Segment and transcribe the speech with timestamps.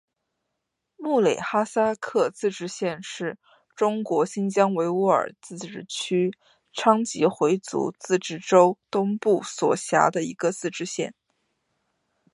[0.97, 3.37] 木垒哈萨克自治县是
[3.75, 6.33] 中国新疆维吾尔自治区
[6.73, 11.13] 昌吉回族自治州东部所辖的一个自治县。